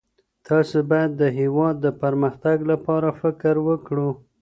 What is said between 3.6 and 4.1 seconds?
وکړو.